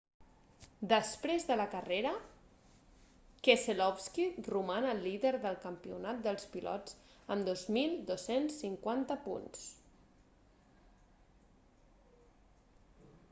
[0.91, 2.11] després de la carrera
[3.47, 6.97] keselowski roman el líder del campionat dels pilots
[7.35, 9.67] amb 2.250 punts